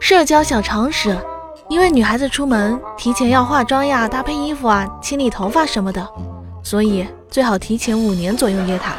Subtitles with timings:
[0.00, 1.14] 社交小常识
[1.68, 6.08] 因为女孩子出门提前要化妆呀搭配衣服啊清理头发什么的
[6.64, 8.94] 所以最好提前五年左右约她。